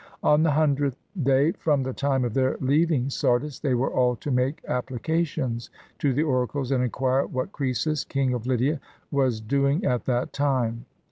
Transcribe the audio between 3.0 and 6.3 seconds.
Sardis, they were all to make appli cations to the